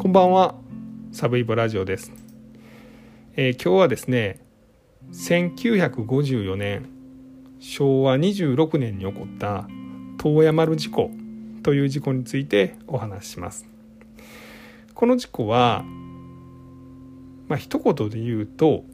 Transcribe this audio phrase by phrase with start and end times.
[0.00, 0.54] こんばんは。
[1.12, 2.10] サブイボラジオです、
[3.36, 4.40] えー、今日はですね
[5.12, 6.88] 1954年
[7.58, 9.68] 昭和26年に起こった
[10.16, 11.10] 遠山丸事故
[11.62, 13.66] という事故についてお話しします。
[14.94, 15.84] この事故は
[17.48, 18.84] まあ一言で言うと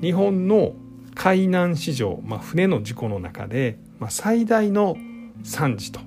[0.00, 0.74] 日本の
[1.16, 4.96] 海難史上、まあ、船の事故の中で、まあ、最大の
[5.42, 5.98] 惨事と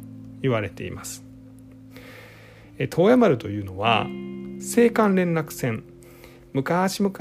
[0.41, 1.25] 言われています。
[2.87, 4.07] 遠山丸というのは
[4.59, 5.83] 青函連絡船
[6.53, 7.15] 昔々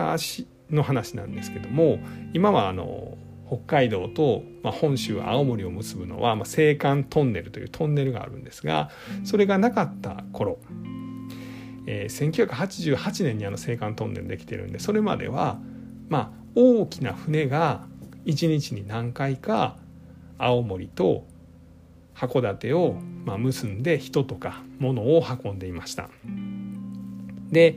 [0.70, 1.98] の話なんですけども
[2.32, 3.16] 今はあの
[3.46, 8.90] 北海道と、ま、本州青森を結ぶのは、ま、青函トンネルというトンネルがあるんですが
[9.24, 10.58] それがなかった頃、
[11.86, 15.58] えー、1988年にあの青函トンネルできてるんでそれまでは、
[16.08, 17.86] まあ、大きな船が
[18.26, 19.78] 1日に何回か
[20.36, 21.24] 青森と
[22.14, 26.10] 函館をま結んで人とか物を運んでいました。
[27.50, 27.76] で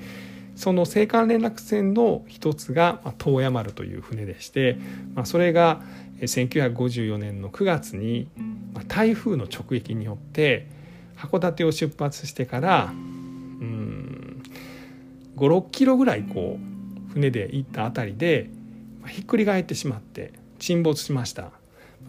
[0.55, 4.77] その青函連絡船の一つが東山丸という船でして、
[5.15, 5.81] まあ、それが
[6.19, 8.27] 1954年の9月に
[8.87, 10.67] 台風の直撃によって
[11.17, 14.43] 函館を出発してからうん
[15.37, 18.49] 56キロぐらいこう船で行った辺りで
[19.07, 21.51] ひっくり返ってしまって沈没しました。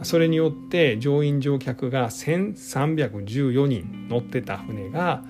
[0.03, 5.23] それによって乗員乗客が1314人乗ってた船が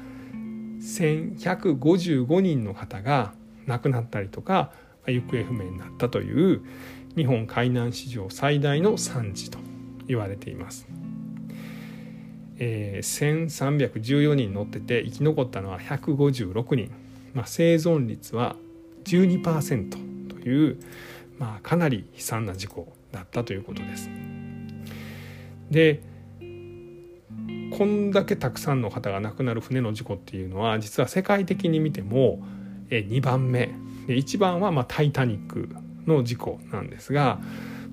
[0.82, 3.32] 1155人の方が
[3.66, 4.72] 亡くなったりとか
[5.06, 6.62] 行方不明になったという
[7.16, 9.58] 日本海難史上最大の惨事と
[10.06, 10.86] 言われています。
[12.58, 16.90] えー、1314人乗ってて生き残ったのは156人、
[17.34, 18.56] まあ、生存率は
[19.04, 19.88] 12%
[20.28, 20.78] という、
[21.38, 24.08] まあ、かなり悲惨な事故だったということです。
[25.70, 26.02] で
[27.76, 32.42] こんだけたくさんの方が亡くなる船の事故っていうのは実は世界的に見ても
[32.90, 33.70] 2番目。
[34.06, 35.68] で1番はまタイタニック
[36.06, 37.38] の事故なんですが、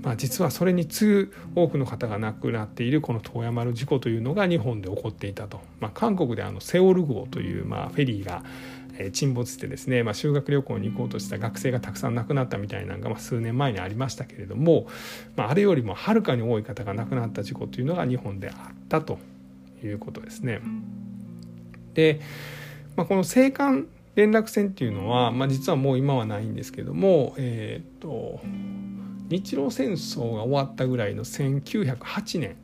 [0.01, 8.43] まあ、実はそれに次ぐ多くの方が亡くなっているこの遠山の事故というのが日本で起こっていたと、まあ、韓国であのセオル号というまあフェリーが
[9.13, 14.87] 沈没してですね、まあ、修学旅行に行こうとした学生がたくさん亡くなったみたいなのが、ま、数年前にありましたけれども、
[15.37, 19.19] まあ、あれよりもはるかに多い方が亡くなった事故というのが日本であったと。
[19.83, 20.61] いうことですね。
[21.93, 22.21] で、
[22.95, 23.85] まあ、この青函
[24.15, 28.41] 連絡船っていうのは、まあ、実はもう今はないんですけども、えーと、
[29.29, 32.57] 日露戦争が終わったぐらいの1908年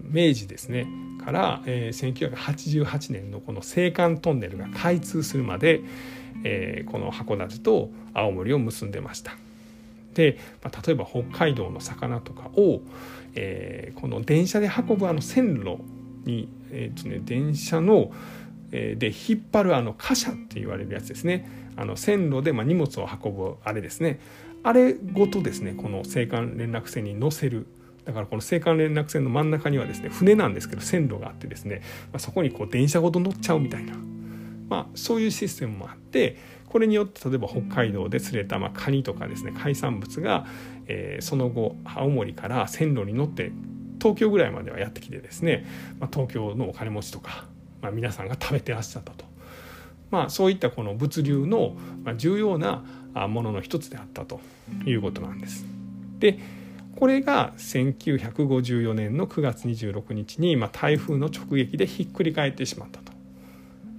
[0.00, 0.86] 明治ですね
[1.24, 5.80] から、えー、1988年のこの青函トンネルが開通するまで、
[6.44, 9.32] えー、この函館と青森を結んでました。
[10.14, 12.80] で、まあ、例えば北海道の魚とかを、
[13.34, 15.78] えー、この電車で運ぶあの線路
[16.26, 18.12] に、えーとね、電車の、
[18.72, 21.48] えー、で引っ張るあの貨車って言われるやつですね。
[21.76, 24.20] あの線路でまあ荷物を運ぶあれですね。
[24.62, 27.66] あれごとですねこの青函連絡船に乗せる。
[28.04, 31.82] だからこの青函連絡船の真ん中にはですね船なんですけど線路があってですね、
[32.12, 33.94] まあ、そこにこう電車ごと乗っちゃうみたいな、
[34.68, 36.36] まあ、そういうシステムもあって
[36.68, 40.46] これによって例えば北海道で釣れたまあカニとかですね海産物が、
[40.86, 43.50] えー、その後青森から線路に乗って
[44.06, 45.66] 東京ぐらいまではやってきてですね、
[45.98, 47.46] まあ、東京のお金持ちとか、
[47.82, 49.24] まあ、皆さんが食べてらっしゃったと、
[50.12, 51.76] まあ、そういったこの物流の
[52.16, 52.84] 重要な
[53.28, 54.40] ものの一つであったと
[54.84, 55.66] いうことなんです。
[56.20, 56.38] で
[56.94, 63.12] これが1954年の9月26日に、まあ、台風の直撃でひっくり返ってしまったと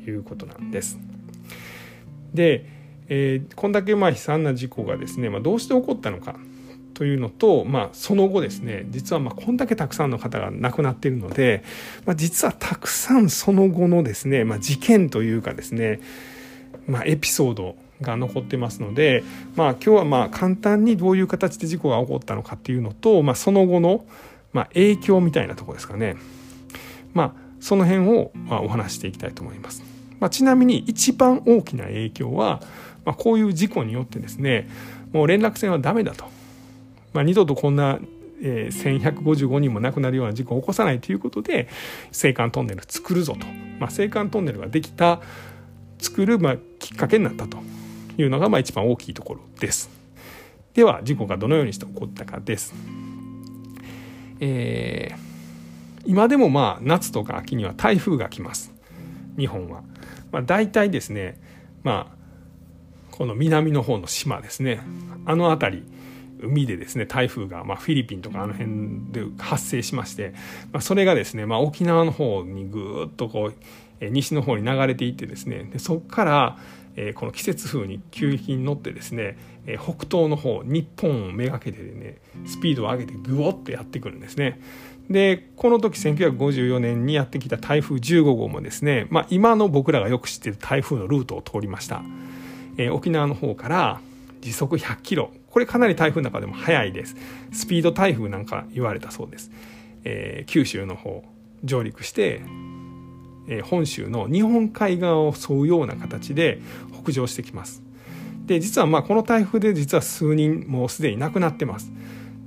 [0.09, 0.97] いうことなんです。
[2.33, 2.65] で、
[3.07, 6.37] えー、こんだけまあ悲惨な事故がですね、まあ、どうして起こったのか
[6.97, 11.63] というのと、まあ、その後ですね実はまこんだけたくさんの方が亡くなっているので、
[12.07, 15.99] まあ、実はたくさんその後のですね、まあ、事件というかですね、
[16.87, 19.23] ま、エピソードが残ってますので、
[19.55, 24.03] まあ、今日はまあ簡単にどういう形で事故が起こったのかっていうのと、まあ、その後の
[24.51, 26.15] ま影響みたいなとこですかね、
[27.13, 29.83] まあ、その辺をまお話していきたいと思います。
[30.19, 32.59] まあ、ちなみに一番大きな影響は、
[33.05, 34.67] ま、こういう事故によってですね
[35.13, 36.25] もう連絡船はダメだと
[37.13, 37.99] まあ、二度とこんな、
[38.41, 41.67] えー、1155人も亡くなるような事故を起こさないということで
[42.07, 43.45] 青函トンネル作るぞと、
[43.79, 45.21] まあ、青函トンネルができた
[45.99, 47.57] 作る、まあ、きっかけになったと
[48.17, 49.89] いうのが、まあ、一番大きいところです。
[50.73, 52.75] では事故がどのようにして起こったかです。
[54.39, 58.71] えー、今でもまあ夏とか秋には台風が来ます
[59.37, 59.81] 日本は。
[60.31, 61.39] まあ、大体ですね
[61.83, 62.17] まあ
[63.11, 64.81] この南の方の島ですね
[65.25, 65.83] あの辺り
[66.41, 70.33] 海でですね台風が、まあ、フィリピンとかあの辺で発生しまして、
[70.71, 73.51] まあ、それがですね、まあ、沖縄の方にぐーっとこ
[74.01, 76.57] う、西の方に流れていってですねでそこから
[76.95, 84.59] えこの季節風に急激に乗ってですねえ北東の方日本をめがけてねスピードを上げてグオッとやってくるんですね。
[85.09, 92.01] でこの時1954年にやってきた台風15号もですね、まあ、今の僕らがよく知ってる台風のルートを通りました、
[92.77, 94.01] えー、沖縄の方から
[94.41, 97.15] 時速100キロこれかなり台風の中でも速いです
[97.51, 99.51] スピード台風なんか言われたそうです、
[100.03, 101.23] えー、九州の方
[101.63, 102.41] 上陸して、
[103.47, 106.59] えー、本州の日本海側を沿うような形で
[107.03, 107.81] 北上してきます
[108.45, 111.91] で実はまあこの台風で実は数人もうすでに亡くなってます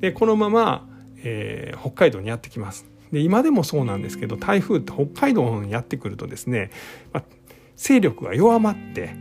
[0.00, 0.87] でこのまま
[1.23, 2.87] えー、北海道にやってきます。
[3.12, 6.70] で今でもそうなんですけど台風って北海道にやってくるとですね、
[7.12, 7.25] まあ、
[7.76, 9.14] 勢力が弱まって、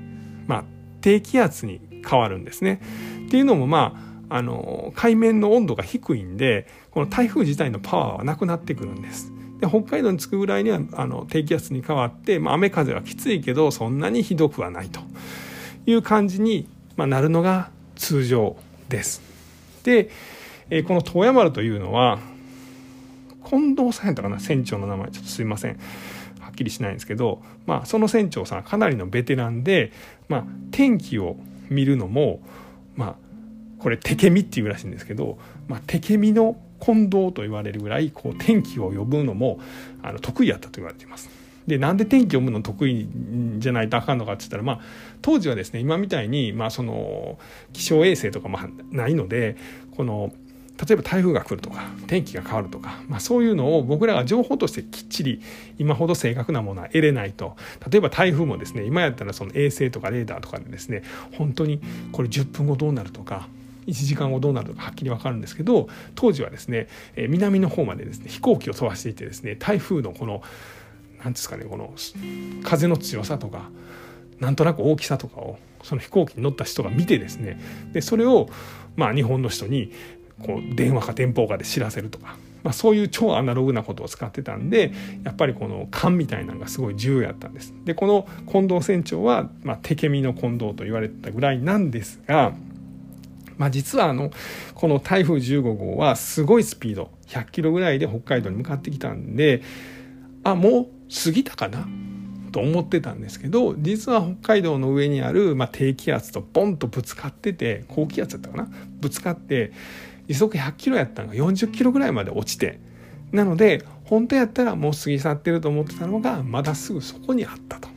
[0.45, 0.63] まあ、
[1.01, 2.81] 低気圧に変わるんですね。
[3.29, 3.93] っていうのもま
[4.29, 9.31] ああの海面の温度が低いんでこの台風自体のパワーはなくなってくるんです。
[9.59, 15.01] で北海道に着くぐらいにはあの低気圧に変わって、まあ、雨風はきついけどそんなにひどくはないと
[15.85, 18.55] いう感じに、まあ、なるのが通常
[18.87, 19.21] です。
[19.83, 20.09] で
[20.71, 22.19] えー、この遠山丸というのは
[23.49, 25.79] 近藤さんやったかな船長の名前ちょっとすいません
[26.39, 29.91] はっきりしないんですけど、まあ、その船長さんかなりのベテランで、
[30.27, 31.37] まあ、天気を
[31.69, 32.41] 見るのも、
[32.99, 33.15] まあ、
[33.81, 39.61] これテケミっていうらしいんですけど、まあ、テケミの近藤と言われるぐらいこう天気を呼ぶのも
[40.03, 41.29] あの得意やったと言われています。
[41.65, 43.07] でなんで天気読むの得意
[43.59, 44.79] じゃないとあかんのかって言ったら、まあ、
[45.21, 47.39] 当時はですね今みたいに、まあ、その
[47.71, 48.57] 気象衛星とかも
[48.91, 49.55] ないので
[49.95, 50.33] この
[50.87, 55.41] 例えば台風が来るとか天気が変わるとか、まあ、そういうのを僕らが情報としてきっちり
[55.77, 57.57] 今ほど正確なものは得れないと。
[57.89, 61.03] 例えば台風もですね今やったらその衛星とかレーダーとかでですね
[61.37, 61.81] 本当に
[62.11, 63.47] これ10分後どうなるとか
[63.87, 70.41] 1時間後どうなるとかはっきり分かるんですけど当時はですね南の方までですね飛行機を飛ばしていてですね台風のこの
[71.23, 71.93] 何ですかねこの
[72.63, 73.69] 風の強さとか
[74.39, 77.59] なんとなく大きさとかをその飛行機に乗った人が見てですね
[77.91, 78.49] でそれを
[78.95, 79.91] まあ日本の人に
[80.45, 84.91] こう電話か電報かで知らせるとか、まあ、そういう超アナログなことを使ってたんで
[85.23, 87.73] やっぱりこの勘みたいなのがすごい重要やったんです。
[87.85, 92.53] でこの近藤船長は、まあ、手ケミの近藤と言われてたぐらいなんですが、
[93.57, 94.31] まあ、実はあの
[94.73, 99.61] この台風15号はすごいスピード100キロぐらいで北海道に向かってきたんで
[100.43, 100.87] あもう
[101.23, 101.87] 過ぎたかな？
[102.51, 108.71] と思ってたんですけど実は北海道の上にある、まあ、低気圧とボンとぶつかってて高気圧だったかな？
[108.99, 109.71] ぶつかって
[110.29, 112.79] 時速100キロやったのが40キロぐらいまで落ちて
[113.31, 117.89] なので本当やったらもう過ぎ去ってると思ってたのがまだすぐそこにあったと。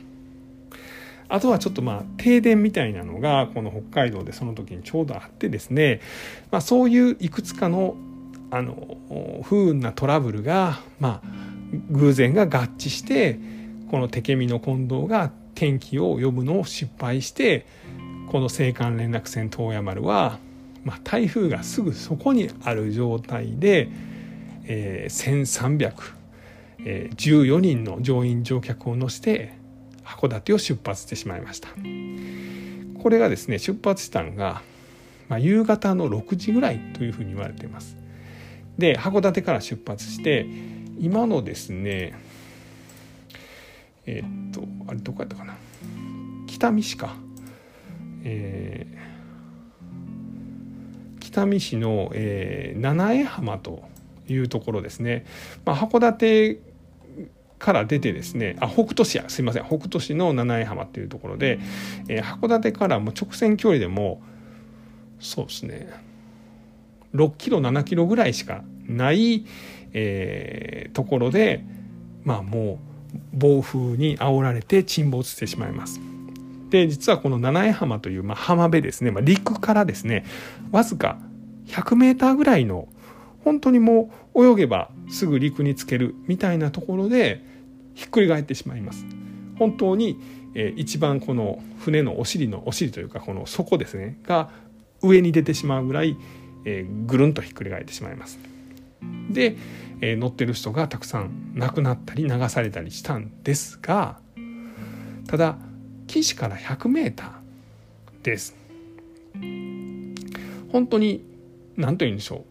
[1.29, 5.99] あとはちょっとまあ停電みたいなのがこの北海道でその時にちょうどあってですね、
[6.51, 7.95] まあ、そういういくつかの
[8.51, 8.97] あの
[9.43, 11.27] 不運なトラブルがまあ
[11.89, 13.39] 偶然が合致して
[13.89, 17.65] この手ミの近藤が天気を呼ぶのを失敗して
[18.31, 20.37] この青函連絡船東山丸は
[20.83, 23.89] まあ、台風がすぐそこにある状態で、
[24.65, 25.45] えー、
[26.79, 29.53] 1314人の乗員乗客を乗せて
[30.03, 31.69] 函館を出発してしまいました。
[33.01, 34.61] これがですね出発したのが、
[35.29, 37.95] まあ、夕方の6時ぐらいというふうに言われています。
[38.77, 40.45] で函館から出発して
[40.99, 42.13] 今のですね
[44.05, 45.55] えー、っとあれどこやったかな？
[46.47, 47.15] 北見市か。
[48.25, 49.12] えー
[51.33, 53.81] 北見市の、えー、七重浜と
[54.27, 55.25] いうところですね、
[55.65, 56.59] まあ、函館
[57.57, 58.55] から出てですね。
[58.59, 59.25] あ北斗市や。
[59.29, 59.63] すいません。
[59.63, 61.59] 北斗市の七重浜っていうところで、
[62.07, 64.21] えー、函館からも直線距離でも
[65.19, 65.89] そうですね。
[67.15, 69.45] 6キロ7キロぐらいしかない、
[69.93, 71.63] えー、ところで
[72.23, 72.79] まあも
[73.33, 75.99] う暴風に煽られて沈没してしまいます。
[76.73, 80.25] で実はこの七重浜という、まあ、浜辺ですね、まあ、陸からですね
[80.71, 81.19] わずか
[81.67, 82.87] 100メーターぐらいの
[83.43, 87.45] 本当にもう泳げばすぐ陸につけるみたいなところで
[87.93, 89.05] ひっくり返ってしまいます。
[89.59, 90.19] 本当に、
[90.55, 94.49] えー、一番この船のお尻のお尻というかこの底ですねが
[95.03, 96.17] 上に出てしまうぐらい、
[96.65, 98.39] えー、ぐるんとひっくり返ってしまいます。
[99.29, 99.57] で、
[100.01, 104.17] えー、乗ってる人がたくさん亡くなったり流されたりしたんですが
[105.27, 105.57] ただ
[106.21, 108.55] 岸から100メーターです。
[110.71, 111.23] 本当に
[111.75, 112.45] 何と言うんでしょ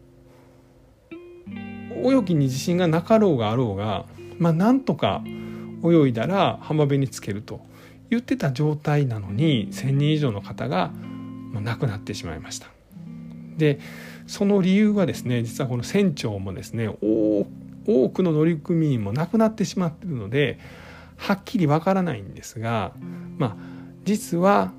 [1.11, 4.07] う泳ぎに自信がなかろうがあろうが
[4.39, 5.23] まあなんとか
[5.85, 7.61] 泳いだら浜辺につけると
[8.11, 10.91] 言ってた状態なのに1,000人以上の方が
[11.53, 12.69] 亡くなってしまいました。
[13.57, 13.79] で
[14.27, 20.59] その理由はですね実はこの船長もですね多くの乗組員も亡くなってしまっているので
[21.23, 22.93] はっきりわからないんですが、
[23.39, 23.57] まあ、
[24.05, 24.73] 実は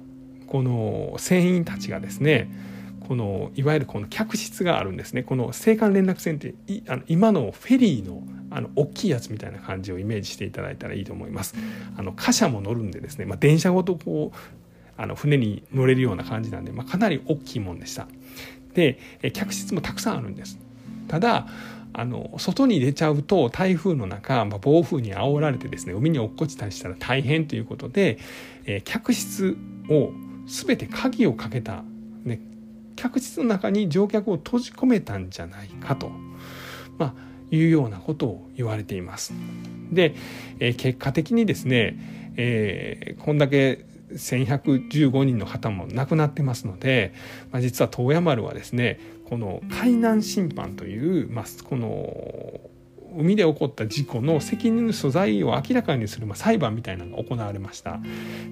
[0.47, 2.51] この船員たちがですね
[3.07, 6.53] このいわゆるこの客室があるんですねこの青函連絡船って
[6.87, 11.55] あの今のフェリーのあの大きいやつみたいな感じをイメージしていただいたらいいと思います。
[11.97, 14.37] あの貨車も乗るんでですね、まあ、電車ごとこう
[14.95, 18.07] あの船に乗れるような感じなんで、まあ、かなり大きいもんでした。
[18.75, 18.99] で
[19.33, 20.59] 客室もたくさんあるんです。
[21.07, 21.47] ただ
[21.93, 28.17] あの外に出ちゃうと台風の中、まあ、暴風に煽られてですね海に落っこちたりしたら大変ということで、
[28.65, 29.55] えー、客室
[29.89, 30.11] を
[30.47, 31.83] 全て鍵をかけた、
[32.23, 32.41] ね、
[32.95, 36.09] 客室の中に乗客を閉じ込めたんじゃないかと、
[36.97, 37.13] まあ、
[37.51, 39.33] いうようなことを言われています。
[39.91, 40.15] で、
[40.59, 47.13] えー、結果的にですね、えー、こんだけ1115人の方も亡くなってますので、
[47.51, 52.59] まあ、実は東山丸はですねこの海難審判という、まあ、この
[53.17, 57.99] 海で起こった事故の責任の所在を明らかにする、まあ、裁判みたいなのが行われました。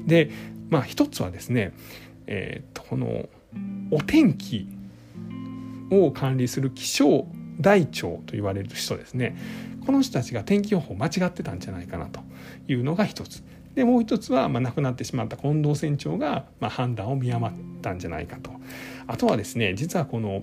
[0.06, 0.30] で、
[0.70, 1.74] まあ、一つはですね、
[2.28, 3.28] えー、とこの
[3.92, 4.68] お天気
[5.90, 7.26] を管理する気象
[7.60, 9.38] 台長と言われる人ですね。
[9.86, 12.22] この人たちが天気予報間違ってたんじゃないかなと
[12.68, 13.44] いうのが一つ。
[13.76, 17.52] でもう一つは、まあ、亡くなってしまった近藤船長が、まあ、判断を見誤っ
[17.82, 18.52] たんじゃないかと。
[19.12, 20.42] あとはですね実はこの、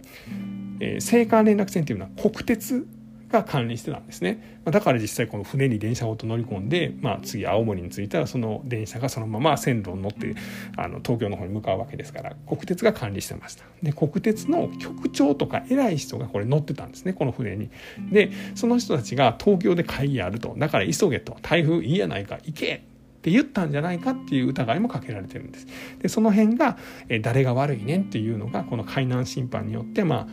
[0.81, 2.87] えー、青函連絡船というのは国鉄
[3.31, 4.61] が管理してたんですね。
[4.65, 10.35] まだから実際この船に電車ごと乗り込んで、まあ、次青森に着いたらその電車がそのまま線路に乗って
[10.77, 13.65] あの東京の方に向かうわけですから国鉄が管理してました。
[13.83, 17.71] で国鉄の局長とか偉い人がこれ乗ってたんですねこの船に。
[18.11, 20.55] でその人たちが東京で会議あると。
[20.57, 21.37] だから急げと。
[21.43, 22.83] 台風いいやないか行け
[23.19, 25.67] って言ったんじゃないかっていう疑いもかけられてるんです。
[26.01, 30.27] でその辺が、え誰が悪いねんっていうのがこの海難審判によってまあ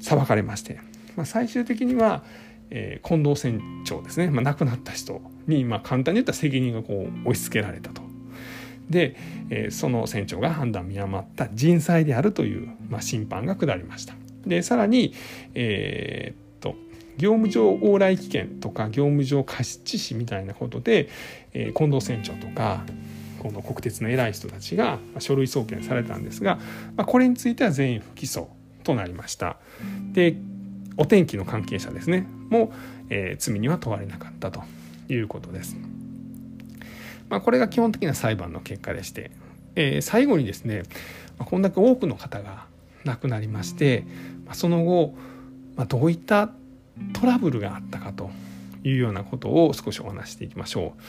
[0.00, 0.80] 裁かれまして、
[1.16, 2.22] まあ、最終的には、
[2.70, 8.02] えー、近藤船長ですね、まあ、亡くなった人に、まあ、簡単に言ったら責任がこう押し付けられたと。
[8.88, 9.16] で、
[9.50, 14.14] えー、その船長が判断見誤った人災であるという、まあ、審判が下りました。
[14.46, 15.14] でさらに、
[15.54, 16.49] えー、
[17.20, 21.10] 業務上往来危険とか業務上過失致死みたいなことで、
[21.52, 22.82] えー、近藤船長とか
[23.42, 26.56] この国鉄の偉い人たちが書類送検されたんですが、
[26.96, 28.46] まあ、これについては全員不起訴
[28.84, 29.58] となりました。
[30.12, 30.36] で
[30.96, 32.72] お天気の関係者ですねも、
[33.10, 34.62] えー、罪には問われなかったと
[35.10, 35.76] いうことです。
[37.28, 39.30] まあ、これが基本的な裁判の結果でして、
[39.76, 40.84] えー、最後にですね、
[41.38, 42.64] まあ、こんだけ多くの方が
[43.04, 44.04] 亡くなりまして、
[44.46, 45.14] まあ、その後、
[45.76, 46.50] まあ、どういった
[47.12, 48.30] トラブルがあったかと
[48.84, 51.02] いうようなことを少しお話していきましょう。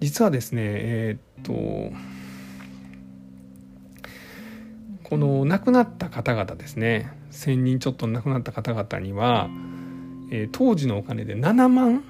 [0.00, 1.96] 実はですねえー、っと
[5.08, 9.48] この亡くなった方々ですね1,000人ちょっと亡くなった方々には、
[10.32, 12.02] えー、当時のお金で7万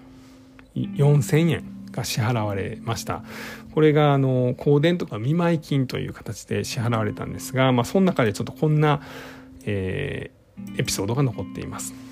[0.74, 3.22] 4,000円が支払われました
[3.74, 9.02] これがあの香典とか見舞金という形で支払われたんですが、まあ、その中でちょっとこんな、
[9.66, 12.05] えー、エピソードが残っています。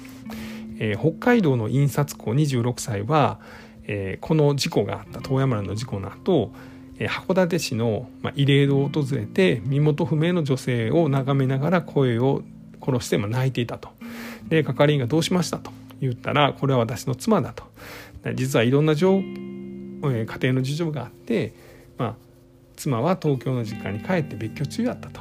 [0.78, 3.38] えー、北海道の印刷工26歳は、
[3.86, 6.52] えー、この事故があった遠山の事故の後、
[6.98, 12.42] えー、函館市の、まあ、慰霊堂を訪れて身元不明の女性を眺めながら声を
[12.84, 13.90] 殺して、まあ、泣いていたと。
[14.48, 17.64] で係員が「どうしました?」と言ったら「これは私の妻だ」と。
[18.34, 21.52] 実はいろんな家庭の事情があって、
[21.98, 22.14] まあ、
[22.74, 25.20] 妻は東京の実家に帰って別居中だったと。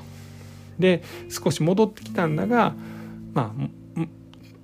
[0.80, 2.74] で少し戻ってきたんだが
[3.34, 3.68] まあ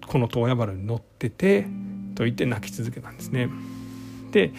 [0.09, 1.67] この遠山原に乗ってて
[2.15, 3.47] と言って泣き続けたんですね。
[4.31, 4.51] で、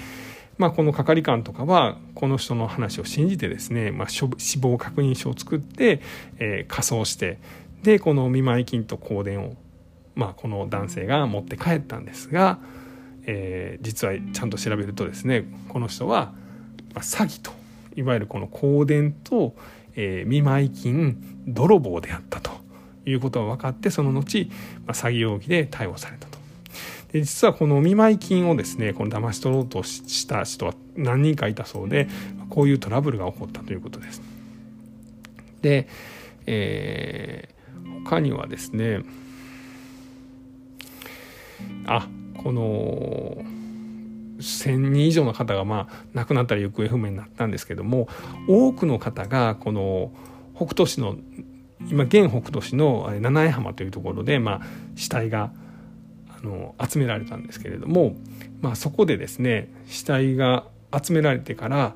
[0.59, 6.01] まあ、この係官とかはこの人の話を信じてですね、まあ、死亡確認書を作って、
[6.39, 7.39] えー、仮装して
[7.83, 9.57] でこの見舞い金と香典を、
[10.15, 12.59] まあ、この男性が持って帰ったんですが、
[13.27, 16.33] えー、実はちゃんと調べるとですねこの人は、
[16.95, 17.51] ま、詐欺と
[17.97, 19.57] いわゆるこの香典と、
[19.97, 21.17] えー、見舞い金
[21.47, 22.70] 泥棒であったと。
[23.11, 24.47] いうことが分かってその後、
[24.87, 26.39] まあ、詐欺容疑で逮捕されたと。
[27.13, 32.09] で実はこのお見舞い金をですねこの騙し取ろうとした人は何人かいたそうで
[32.49, 34.23] こういうトラブルが起こったということです。
[35.63, 35.89] で、
[36.47, 39.01] えー、他にはですね
[41.87, 42.09] あ
[42.43, 43.45] この
[44.39, 48.09] 1,000人以上の方がまあ亡くなったり行方不明になったんですけども
[48.49, 50.13] 多くの方がこの
[50.55, 51.17] 北斗市の
[51.89, 54.61] 今現北斗市の七重浜というところで、まあ、
[54.97, 55.51] 死体が
[56.29, 58.17] あの集められたんですけれども、
[58.61, 61.95] まあ、そこでですね死体が集められてから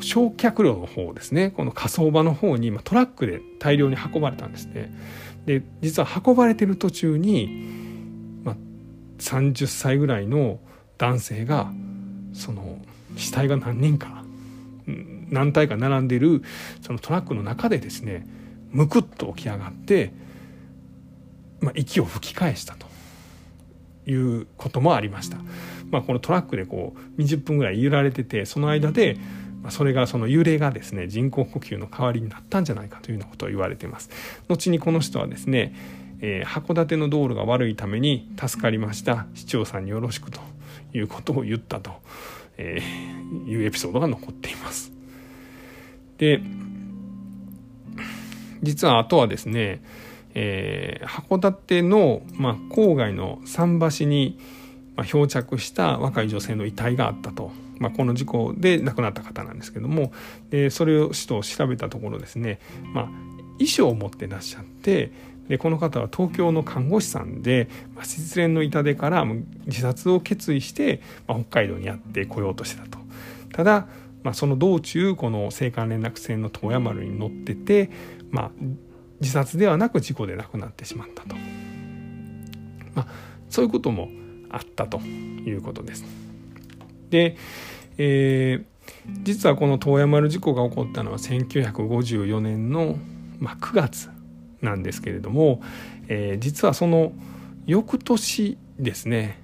[0.00, 4.92] 焼却炉の方ですねこの火葬場の方に、まあ、トラックで大量に運ばれたんですね。
[5.46, 7.48] で実は運ばれてる途中に、
[8.44, 8.56] まあ、
[9.18, 10.60] 30歳ぐらいの
[10.98, 11.72] 男性が
[12.32, 12.78] その
[13.16, 14.24] 死体が何人か
[15.30, 16.42] 何体か並んでる
[16.80, 18.26] そのトラックの中でですね
[18.72, 20.12] むくっと起き上がって、
[21.60, 22.86] まあ、息を吹き返したと
[24.10, 25.38] いうこともありました。
[25.90, 29.18] まあ、このトラックでこう20分ぐらい揺られててその間で
[29.68, 34.10] それがその揺れがですね人工呼吸の代わりになったんじゃないかというようなことを言われています。
[34.48, 35.74] 後にこの人はですね、
[36.20, 39.26] えー、函館の道路が悪いために助かりました。
[39.34, 40.40] 市長さんによろしくと
[40.94, 41.92] いうことを言ったと、
[42.56, 44.92] えー、いうエピソードが残っています。
[46.18, 46.40] で
[48.62, 49.82] 実はあとはですね、
[50.34, 54.38] えー、函館の、まあ、郊外の桟橋に、
[54.96, 60.12] まあ、漂着した若い女性の遺体があったと、まあ、この事故で亡くなった方なんですけども。
[60.50, 62.60] でそれを市と調べたところですね、
[62.94, 63.08] まあ、
[63.58, 65.12] 遺書を持ってらっしゃって
[65.48, 69.24] でこの方は東京の看護師さんで、まあ、失恋の痛手から
[69.66, 72.98] 自殺を決意して、まあ、北海道にやってこようとしてたと。
[73.52, 73.86] ただ
[74.22, 77.90] まあ、その道中この青函連絡船の遠山丸に乗ってて、
[78.32, 78.50] まあ、
[79.20, 81.36] 自殺ではなく事故で亡くなってしまったと、
[82.94, 83.06] まあ、
[83.48, 84.08] そういうことも
[84.50, 86.04] あったということです。
[87.10, 87.36] で、
[87.98, 88.64] えー、
[89.22, 92.96] 実はこの遠山丸事故が起こったのは1954年の、
[93.38, 94.10] まあ、9月
[94.62, 95.62] なんですけれども、
[96.08, 97.12] えー、実はその
[97.66, 99.38] 翌年ですね、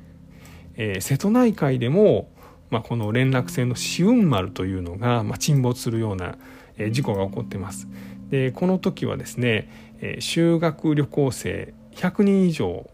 [0.77, 2.31] えー、瀬戸内海でも
[2.71, 6.37] まあ、この連絡船の紫雲丸というのが、まあ、沈没するような
[6.91, 7.89] 事故が起こってます。
[8.31, 9.69] でこの時はですね
[10.21, 12.89] 修学旅行生100人以上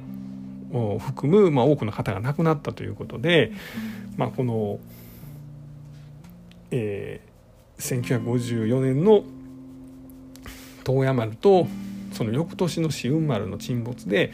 [0.73, 3.53] を含む、まあ、多くの方が亡くなったということで、
[4.17, 4.79] まあ、この、
[6.71, 9.25] えー、1954年の
[10.87, 11.67] 東山丸と
[12.13, 14.33] その翌年の紫雲丸の沈没で、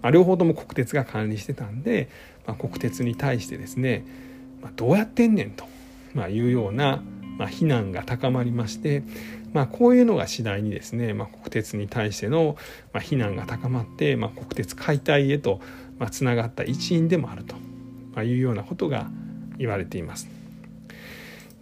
[0.00, 2.08] まあ、両方とも国鉄が管理してたんで、
[2.46, 4.04] まあ、国鉄に対してですね
[4.62, 5.64] まあ、どうやってんねんと、
[6.14, 7.02] まあ、いうような、
[7.36, 9.02] まあ、非難が高まりまして、
[9.52, 12.56] まあ、こういうのが次第にですね、まあ、国鉄に対しての、
[13.00, 15.60] 非難が高まって、まあ、国鉄解体へと、
[16.10, 19.08] つながった一因でもあると、いうようなことが
[19.58, 20.28] 言われています。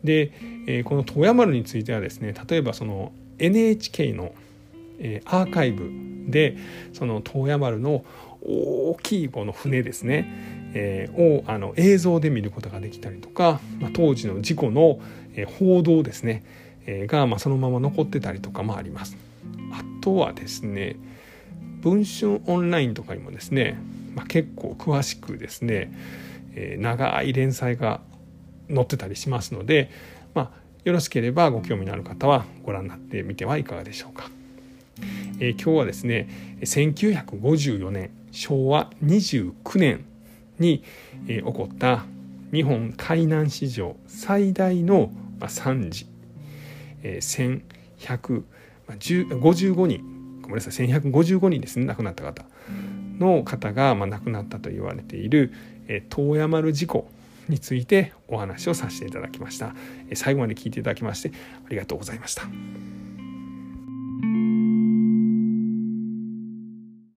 [0.04, 4.32] で、この遠山丸についてはですね例えばその NHK の、
[5.24, 5.90] アーカイブ
[6.30, 6.56] で
[6.92, 8.04] その遠山丸の
[8.42, 15.00] 大きいこの船ですねえー、をあの映像で見ることができたりとか、まあ、当時の事故の、
[15.58, 16.44] 報道ですね、
[16.86, 19.16] が、まあ、そのまま残ってたりとかもあります。
[19.72, 20.96] あとはですね
[21.80, 23.78] 文春オンラインとかにもですね、
[24.14, 25.92] まあ、結構詳しくですね、
[26.54, 28.00] えー、長い連載が
[28.68, 29.90] 載ってたりしますので、
[30.34, 30.50] まあ、
[30.84, 34.30] よろしければご興味のある方はご覧になってみてはいかがでしょうか。
[35.38, 36.28] えー、今日はですね
[36.60, 40.04] 1954年昭和29年
[40.58, 40.84] に、
[41.26, 42.04] え起こった
[42.52, 46.06] 日本海難史上最大の、ま惨事、
[47.02, 47.62] えー、
[48.88, 52.44] 1155人ごめんなさい1155人ですね亡くなった方
[53.18, 55.52] の方が、まあ亡くなったと言われている、
[55.88, 57.10] えー、遠山丸事故
[57.48, 59.74] についてお話をさせていただきました。
[60.14, 61.32] 最後まで聞いていただきまして
[61.66, 62.99] ありがとうございました。